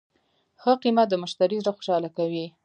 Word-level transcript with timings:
ښه 0.61 0.71
قیمت 0.83 1.07
د 1.09 1.15
مشتری 1.23 1.57
زړه 1.63 1.71
خوشحاله 1.77 2.09
کوي. 2.17 2.45